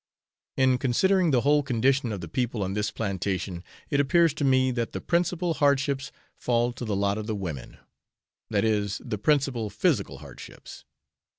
[0.57, 4.71] In considering the whole condition of the people on this plantation, it appears to me
[4.71, 7.77] that the principal hardships fall to the lot of the women;
[8.49, 10.85] that is, the principal physical hardships.